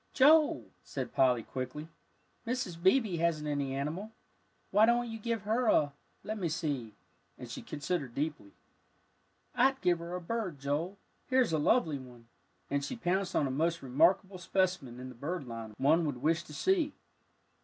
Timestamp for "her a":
5.43-5.93, 9.99-10.19